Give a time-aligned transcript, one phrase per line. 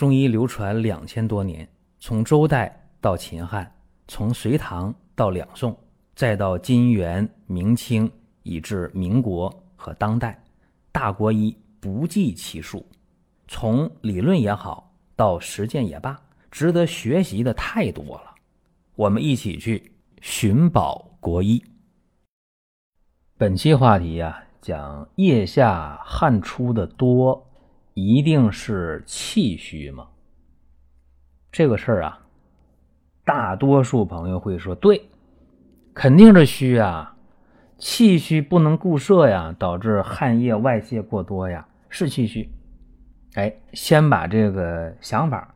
[0.00, 3.70] 中医流传两千多年，从周代到秦汉，
[4.08, 5.78] 从隋唐到两宋，
[6.14, 8.10] 再到金元明清，
[8.42, 10.42] 以至民国和当代，
[10.90, 12.82] 大国医不计其数。
[13.46, 16.18] 从理论也好，到实践也罢，
[16.50, 18.34] 值得学习的太多了。
[18.94, 19.92] 我们一起去
[20.22, 21.62] 寻宝国医。
[23.36, 27.49] 本期话题呀，讲腋下汗出的多，
[28.06, 30.08] 一定是气虚吗？
[31.52, 32.20] 这个事儿啊，
[33.24, 35.08] 大多数朋友会说对，
[35.92, 37.16] 肯定是虚啊，
[37.76, 42.48] 气虚不能固摄呀，导致汗液外泄过多呀，是气虚。
[43.34, 45.54] 哎，先把这个想法，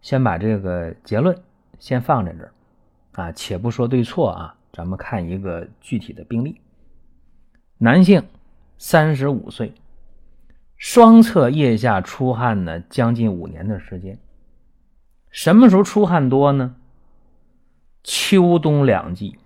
[0.00, 1.36] 先把这个结论
[1.78, 2.52] 先放在这儿
[3.12, 6.60] 啊，且不说对错啊，咱们看一个具体的病例。
[7.78, 8.22] 男性，
[8.78, 9.72] 三十五岁，
[10.80, 14.18] 双侧腋下出汗呢，将近五年的时间。
[15.30, 16.74] 什么时候出汗多呢？
[18.02, 19.36] 秋冬两季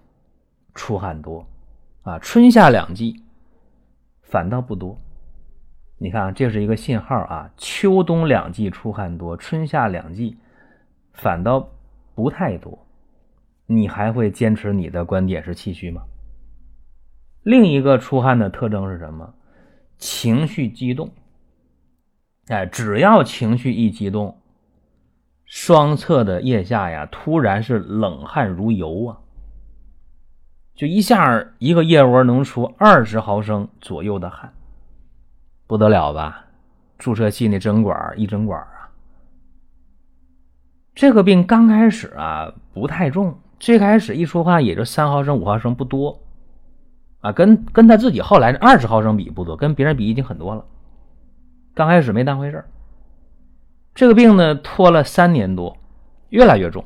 [0.77, 1.45] 出汗多，
[2.03, 3.21] 啊，春夏两季
[4.23, 4.97] 反倒不多。
[5.99, 10.39] 你看，这是一个信号啊，秋冬两季出汗多，春夏两季
[11.15, 11.69] 反倒
[12.15, 12.87] 不太多。
[13.67, 16.05] 你还会坚持你的观点是气虚吗？
[17.43, 19.35] 另一个出汗的特征是什么？
[19.99, 21.11] 情绪激动。
[22.49, 24.37] 哎，只要情绪一激动，
[25.47, 29.19] 双侧的腋下呀，突然是冷汗如油啊！
[30.75, 34.53] 就一下一个腋窝能出二十毫升左右的汗，
[35.67, 36.45] 不得了吧？
[36.99, 38.91] 注射器那针管一针管啊！
[40.95, 46.21] 这个病刚开始啊不太重，最开始一出汗也就三毫升五毫升，不多。
[47.21, 50.67] 啊，跟跟他自己后来的二十毫升比不多，跟别人比已经很多了。
[51.75, 52.65] 刚开始没当回事
[53.95, 55.77] 这个病呢拖了三年多，
[56.31, 56.85] 越来越重。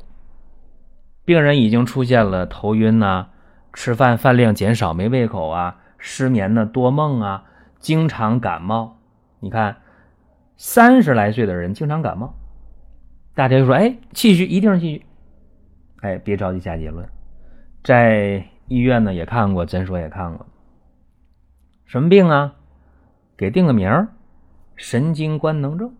[1.25, 3.27] 病人已经出现了头晕呐，
[3.73, 7.45] 吃饭饭量减少没胃口啊，失眠呢多梦啊，
[7.79, 8.99] 经常感冒。
[9.39, 9.77] 你看，
[10.57, 12.33] 三十来岁的人经常感冒，
[13.33, 15.05] 大家就说：“哎，气虚一定是气虚。”
[16.01, 17.07] 哎，别着急下结论，
[17.83, 18.45] 在。
[18.69, 20.45] 医院呢也看过，诊所也看过，
[21.87, 22.53] 什么病啊？
[23.35, 24.09] 给定个名儿，
[24.79, 25.93] 神经官能症，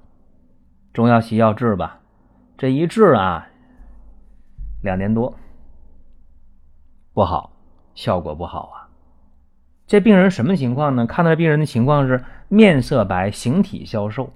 [0.93, 1.99] 中药西药治吧。
[2.57, 3.49] 这一治啊，
[4.81, 5.35] 两年多，
[7.13, 7.51] 不好，
[7.93, 8.87] 效果不好啊。
[9.85, 11.05] 这病人什么情况呢？
[11.05, 14.31] 看到病人的情况是面色白，形体消瘦。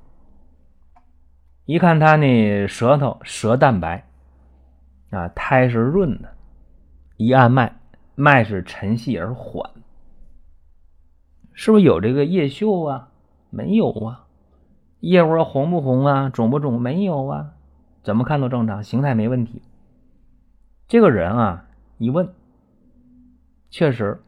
[1.63, 4.05] 一看他那舌头舌淡白，
[5.11, 6.35] 啊，苔是润的，
[7.15, 7.79] 一按脉。
[8.15, 9.71] 脉是沉细而缓，
[11.53, 13.07] 是不是有这个叶锈啊？
[13.49, 14.22] 没有啊。
[15.03, 16.29] 腋窝红不红啊？
[16.29, 16.79] 肿不肿？
[16.79, 17.51] 没有啊。
[18.03, 19.61] 怎么看都正常，形态没问题。
[20.87, 21.65] 这个人啊，
[21.97, 22.33] 一问，
[23.69, 24.21] 确实，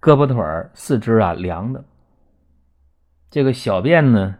[0.00, 0.42] 胳膊腿、
[0.72, 1.84] 四肢啊凉的。
[3.30, 4.36] 这个小便呢，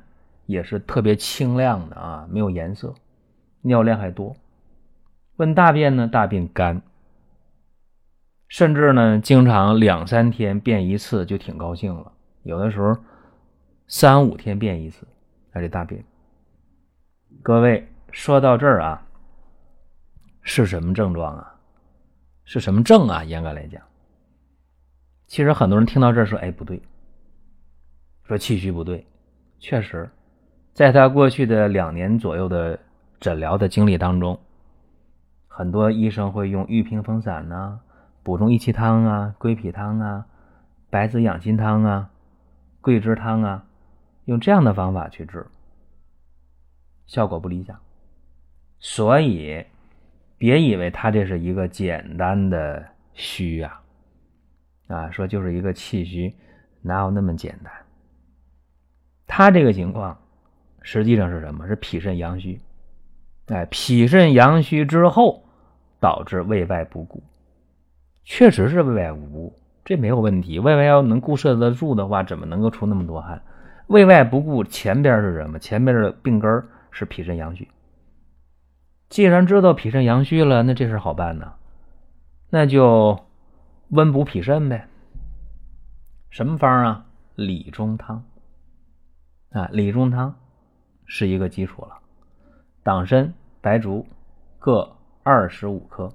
[0.46, 2.94] 也是特别清亮的啊，没有颜色，
[3.60, 4.34] 尿量还多。
[5.36, 6.80] 问大便呢，大便干。
[8.48, 12.12] 甚至呢，经常两三天便一次就挺高兴了，
[12.44, 12.96] 有的时候
[13.92, 15.04] 三五天便一次，
[15.50, 16.02] 还这大便。
[17.42, 19.04] 各位说到这儿啊，
[20.42, 21.56] 是什么症状啊？
[22.44, 23.24] 是什么症啊？
[23.24, 23.82] 严格来讲，
[25.26, 26.80] 其实很多人听到这儿说：“哎，不对，
[28.22, 29.04] 说气虚不对。”
[29.58, 30.08] 确实，
[30.72, 32.78] 在他过去的两年左右的
[33.18, 34.38] 诊疗的经历当中，
[35.48, 37.80] 很多医生会用玉屏风散呐。
[38.22, 40.26] 补中益气汤啊，归脾汤啊，
[40.90, 42.10] 白子养心汤啊，
[42.80, 43.64] 桂枝汤啊，
[44.30, 45.44] 用这样的方法去治，
[47.06, 47.76] 效果不理想。
[48.78, 49.66] 所以，
[50.38, 53.80] 别以为他这是一个简单的虚呀，
[54.86, 56.32] 啊，说就是一个气虚，
[56.80, 57.72] 哪有那么简单？
[59.26, 60.16] 他这个情况
[60.80, 61.66] 实际上是什么？
[61.66, 62.60] 是脾肾阳虚。
[63.48, 65.42] 哎，脾肾阳虚之后，
[65.98, 67.20] 导致胃外不固。
[68.24, 70.60] 确实是胃外无固，这没有问题。
[70.60, 73.42] 胃外要能固摄得住的话，怎么能够出那么多汗？
[73.90, 75.58] 胃外不固，前边是什么？
[75.58, 77.68] 前边的病根是脾肾阳虚。
[79.08, 81.54] 既然知道脾肾阳虚了，那这事好办呢，
[82.50, 83.26] 那就
[83.88, 84.86] 温补脾肾呗。
[86.30, 87.04] 什么方啊？
[87.34, 88.22] 理中汤
[89.50, 90.36] 啊，理中汤
[91.04, 91.98] 是一个基础了。
[92.84, 94.06] 党参、白术
[94.60, 96.12] 各二十五克，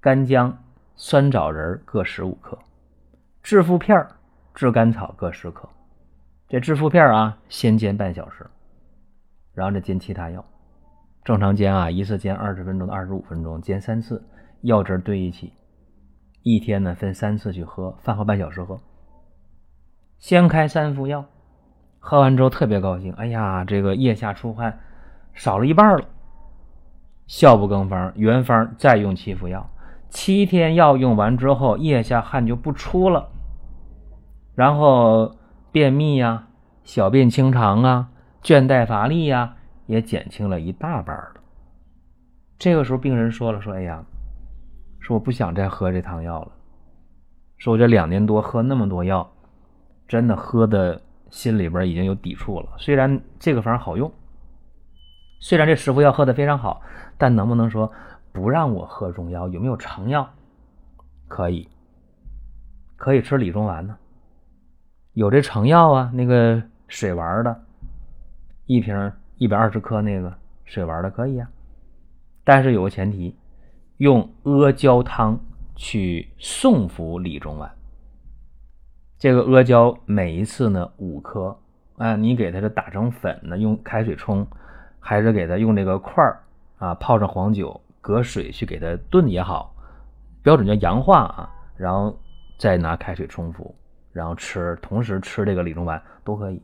[0.00, 0.56] 干姜。
[0.94, 2.56] 酸枣仁各十五克，
[3.42, 4.06] 炙附片
[4.54, 5.68] 炙甘草各十克。
[6.52, 8.46] 这炙附片啊，先煎半小时，
[9.54, 10.44] 然后再煎其他药。
[11.24, 14.22] 正常煎啊，一次煎二十分钟到二十五分钟，煎三次，
[14.60, 15.54] 药汁兑一起，
[16.42, 18.78] 一天呢分三次去喝，饭后半小时喝。
[20.18, 21.24] 先开三副药，
[21.98, 24.78] 喝完之后特别高兴，哎呀，这个腋下出汗
[25.32, 26.04] 少了一半了。
[27.26, 29.70] 效不更方，原方再用七副药，
[30.10, 33.30] 七天药用完之后，腋下汗就不出了，
[34.54, 35.34] 然后
[35.72, 36.46] 便秘呀、
[36.84, 38.10] 小便清长啊、
[38.42, 39.56] 倦怠乏力呀。
[39.86, 41.34] 也减轻了一大半了。
[42.56, 44.02] 这个时候，病人说了：“说，哎呀，
[45.00, 46.52] 说我不想再喝这汤药了。
[47.58, 49.28] 说我这两年多喝那么多药，
[50.06, 52.68] 真的喝的心里边已经有抵触了。
[52.78, 54.10] 虽然这个方好用，
[55.40, 56.80] 虽然这十副药喝的非常好，
[57.18, 57.92] 但能不能说
[58.32, 59.48] 不让我喝中药？
[59.48, 60.32] 有没有成药？
[61.28, 61.68] 可以，
[62.96, 63.98] 可以吃理中丸呢。
[65.14, 67.62] 有这成药啊，那个水丸的，
[68.66, 70.32] 一瓶。”一百二十克那个
[70.64, 71.50] 水丸的可以啊，
[72.44, 73.34] 但是有个前提，
[73.96, 75.36] 用阿胶汤
[75.74, 77.68] 去送服理中丸。
[79.18, 81.58] 这个阿胶每一次呢五颗，
[81.96, 84.46] 啊，你给它是打成粉呢，用开水冲，
[85.00, 86.40] 还是给它用这个块儿
[86.78, 89.74] 啊泡上黄酒，隔水去给它炖也好，
[90.40, 92.16] 标准叫阳化啊，然后
[92.58, 93.74] 再拿开水冲服，
[94.12, 96.62] 然后吃，同时吃这个理中丸都可以。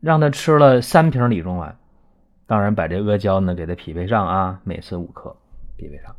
[0.00, 1.78] 让他吃了三瓶理中丸，
[2.46, 5.34] 当然把这阿胶呢给他匹配上啊，每次五克，
[5.76, 6.14] 匹配上，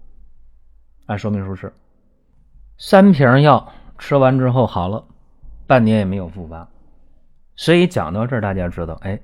[1.06, 1.72] 按说明书吃。
[2.78, 5.06] 三瓶药吃完之后好了，
[5.68, 6.68] 半年也没有复发，
[7.56, 9.20] 所以讲到这儿，大家知道，哎，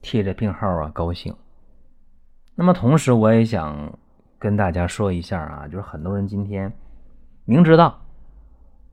[0.00, 1.36] 替这病号啊高兴。
[2.54, 3.98] 那么同时，我也想
[4.38, 6.72] 跟大家说一下啊，就是很多人今天
[7.44, 8.00] 明知道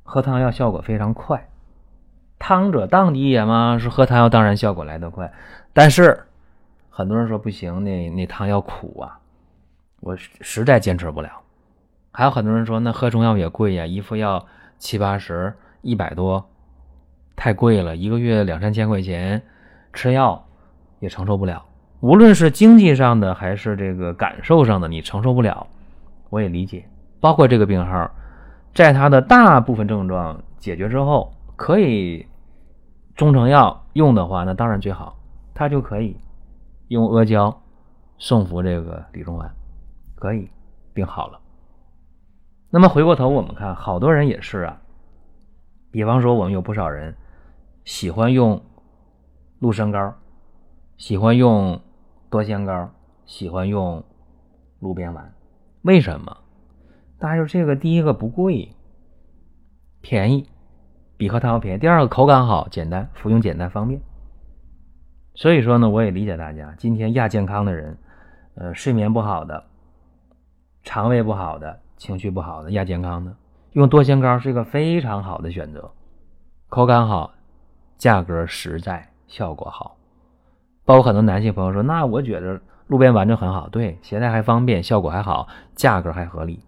[0.06, 1.50] 喝汤药效果非常快。
[2.38, 3.78] 汤者当敌也吗？
[3.80, 5.34] 是喝汤药当然效果来得快，
[5.74, 6.26] 但是
[6.90, 9.20] 很多人说不行，那那汤药苦啊，
[10.02, 11.30] 我实在坚持不了。
[12.12, 14.46] 还有很多人说那喝中药也贵呀，一副药
[14.78, 16.48] 七八十、一百多，
[17.36, 19.42] 太贵了，一个月两三千块钱
[19.92, 20.46] 吃药
[21.00, 21.66] 也承受不了。
[22.02, 25.66] 无论是经济上的还是这个感受上的，你承受不了，
[26.30, 26.86] 我也理解。
[27.20, 28.12] 包括这个病号，
[28.76, 31.32] 在他的大部分症状解决之后。
[31.58, 32.28] 可以
[33.16, 35.18] 中成药用的话，那当然最好，
[35.54, 36.20] 他就可以
[36.90, 37.62] 用阿胶
[38.18, 39.56] 送服这个理中丸，
[40.16, 40.52] 可以
[40.94, 41.40] 病好了。
[42.70, 44.82] 那么回过头我们看，好多人也是啊，
[45.92, 47.16] 比方说我们有不少人
[47.86, 48.62] 喜欢用
[49.60, 50.14] 鹿参膏，
[50.98, 51.80] 喜欢用
[52.30, 52.90] 多仙膏，
[53.26, 54.04] 喜欢用
[54.82, 55.34] 鹿鞭丸，
[55.84, 56.36] 为什么？
[57.26, 58.70] 大家说这个第一个不贵，
[60.00, 60.48] 便宜。
[61.18, 61.80] 比喝汤药便宜。
[61.80, 64.00] 第二个口感好，简单，服用简单方便。
[65.34, 67.98] 所以说呢，我也理解大家，今天亚健康的人，
[68.54, 69.64] 呃，睡眠不好的，
[70.84, 73.36] 肠胃不好的，情绪不好的，亚健康的，
[73.72, 75.90] 用多仙膏是一个非常好的选择，
[76.70, 77.34] 口感好，
[77.98, 79.98] 价格实在，效果好。
[80.84, 86.60] 包括很多男性朋友说，那我觉得路边丸就很好，对，携带还方便，效果还好，价格还合理。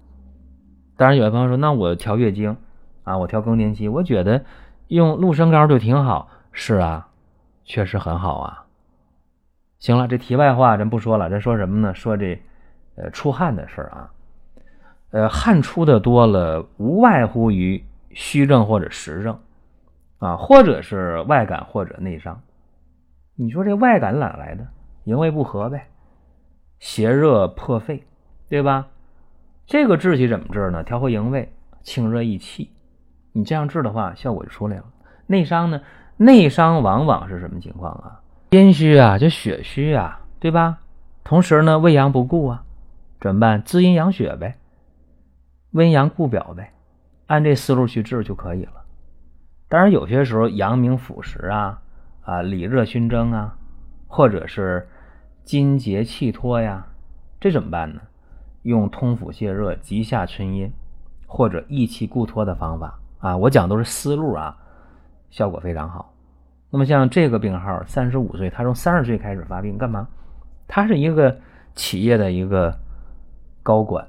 [0.98, 2.58] 当然，有的朋友说，那我调月经。
[3.04, 4.44] 啊，我调更年期，我觉得
[4.90, 6.28] 用鹿参膏就挺好。
[6.52, 7.08] 是啊，
[7.64, 8.66] 确实很好啊。
[9.80, 11.96] 行了，这题外话咱不说了，咱说什么呢？
[11.96, 12.42] 说这
[12.96, 14.12] 呃出汗的事儿啊。
[15.12, 19.40] 呃，汗出的多了，无外乎于虚症或者实症
[20.18, 22.42] 啊，或者是外感或者内伤。
[23.36, 24.68] 你说这外感哪来的？
[25.06, 25.88] 营卫不和呗，
[26.80, 28.04] 邪热破肺，
[28.50, 28.88] 对吧？
[29.68, 30.82] 这个治气怎么治呢？
[30.82, 31.52] 调和营卫，
[31.84, 32.72] 清热益气。
[33.34, 34.86] 你这样治的话，效果就出来了。
[35.26, 35.82] 内伤呢？
[36.16, 38.22] 内伤往往是什么情况啊？
[38.52, 40.80] 阴虚啊，就血虚啊，对吧？
[41.26, 42.64] 同时呢，胃阳不固啊，
[43.20, 43.62] 怎么办？
[43.62, 44.58] 滋阴养血呗，
[45.72, 46.72] 温阳固表呗，
[47.26, 48.86] 按这思路去治就可以了。
[49.68, 51.82] 当然，有些时候阳明腐蚀啊，
[52.22, 53.58] 啊，里热熏蒸啊，
[54.08, 54.88] 或者是
[55.44, 56.88] 筋结气脱呀，
[57.42, 58.00] 这怎么办呢？
[58.68, 60.70] 用通腑泻热、急下存阴，
[61.26, 63.00] 或者益气固脱的方法。
[63.20, 64.58] 啊，我讲都是思路啊，
[65.30, 66.14] 效果非常好。
[66.70, 70.10] 那么像这个病号，三十五岁，他从三十岁开始发病，干嘛？
[70.68, 71.38] 他是一个
[71.76, 72.78] 企业的一个
[73.64, 74.06] 高管，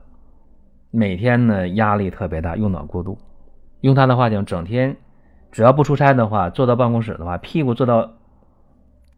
[0.90, 3.16] 每天呢压力特别大，用脑过度。
[3.82, 4.96] 用他的话讲，整天
[5.52, 8.10] 只要不出差的话，坐到办公室的话，屁股坐到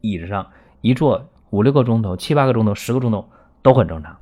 [0.02, 0.48] 椅子上
[0.82, 3.24] 一坐五六个钟头、七八个钟头、十个钟头
[3.62, 4.18] 都很正常。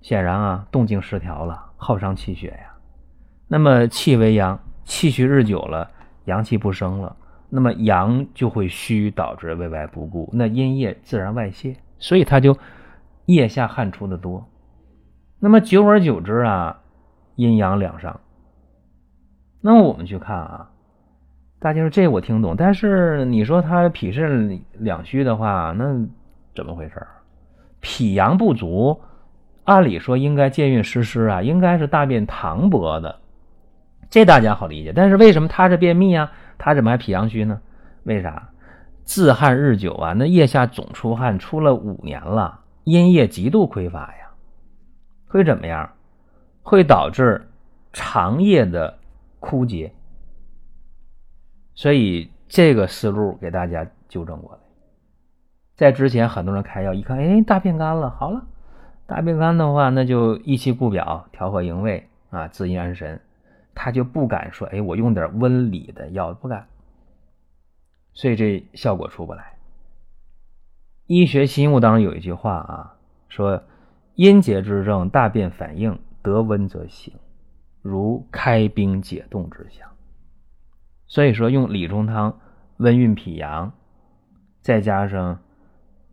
[0.00, 2.74] 显然啊，动静失调了，耗伤气血呀。
[3.48, 5.90] 那么气为阳，气虚日久了，
[6.26, 7.16] 阳气不生了，
[7.48, 12.56] 那么阳就会虚，导致胃外不固，那阴液自然外泄，所以他就
[13.26, 14.46] 腋下汗出的多。
[15.40, 16.80] 那么久而久之啊，
[17.36, 18.20] 阴阳两伤。
[19.60, 20.70] 那么我们去看啊，
[21.58, 26.06] 大家说这我听懂，但是你说他脾肾两虚的话，那
[26.54, 27.06] 怎么回事？
[27.80, 29.00] 脾阳不足，
[29.68, 33.20] 按理说应该健运湿湿啊，应该是大便溏薄的，
[34.08, 34.94] 这大家好理解。
[34.96, 36.32] 但是为什么他是便秘啊？
[36.56, 37.60] 他怎么还脾阳虚呢？
[38.04, 38.48] 为啥？
[39.04, 44.30] 自汗日久啊，那腋下总出汗，出了五年了，阴液极度匮乏呀，
[45.26, 45.92] 会怎么样？
[46.62, 47.46] 会导致
[47.92, 48.96] 肠液的
[49.38, 49.92] 枯竭。
[51.74, 54.58] 所以这个思路给大家纠正过来。
[55.76, 58.46] 在之前，很多人开药一看，哎，大便干了，好了，
[59.08, 63.20] 大便干的话，那就益气固表，调和营卫啊，滋阴安神。
[63.74, 66.66] 他就不敢说，哎，我用点温里的药，不敢，
[68.12, 69.56] 所以这效果出不来。
[71.06, 72.96] 医学心物当中有一句话啊，
[73.28, 73.62] 说
[74.14, 77.14] 阴结之症，大便反应得温则行，
[77.80, 79.88] 如开冰解冻之象。
[81.06, 82.38] 所以说用理中汤
[82.76, 83.72] 温运脾阳，
[84.60, 85.38] 再加上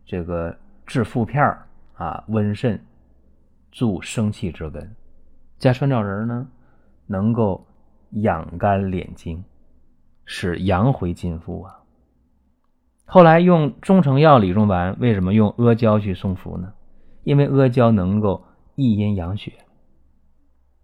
[0.06, 1.58] 这个治腹片
[1.96, 2.80] 啊，温肾
[3.70, 4.94] 助生气之根，
[5.58, 6.48] 加酸枣仁呢。
[7.08, 7.64] 能够
[8.10, 9.44] 养肝敛精，
[10.24, 11.78] 使阳回筋腹啊。
[13.04, 16.72] 后来用中成药理中丸，为什么用阿胶去送服呢？
[17.22, 19.52] 因为阿胶能够益阴养血。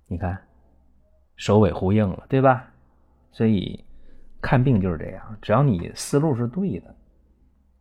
[0.06, 0.40] 你看，
[1.34, 2.70] 首尾呼应了，对吧？
[3.32, 3.84] 所以
[4.40, 6.94] 看病就是这样，只要你思路是对的，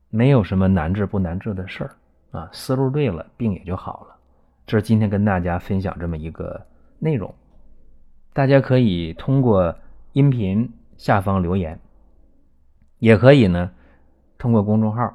[0.10, 1.96] 没有什么难治不难治的事儿
[2.32, 2.50] 啊。
[2.52, 4.16] 思路对了，病也就好了。
[4.66, 6.66] 这是今天跟大家分享这么一个
[7.00, 7.34] 内容。
[8.34, 9.76] 大家可以通过
[10.14, 11.80] 音频下方留言，
[13.00, 13.72] 也可以呢
[14.38, 15.14] 通过公众号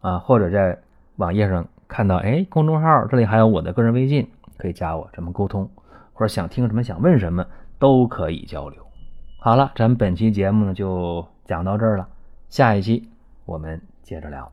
[0.00, 0.78] 啊，或者在
[1.16, 5.70] 网页上看到，哎，公众号这里还有我的个人微信，可以加我，咱们沟通，
[6.12, 7.46] 或者想听什么、想问什么
[7.78, 8.86] 都可以交流。
[9.40, 12.06] 好了，咱们本期节目呢就讲到这儿了，
[12.50, 13.08] 下一期
[13.46, 14.52] 我们接着聊。